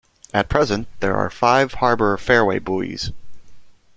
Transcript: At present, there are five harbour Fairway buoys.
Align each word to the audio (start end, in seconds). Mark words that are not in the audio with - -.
At 0.33 0.49
present, 0.49 0.87
there 0.99 1.15
are 1.15 1.29
five 1.29 1.75
harbour 1.75 2.17
Fairway 2.17 2.57
buoys. 2.57 3.11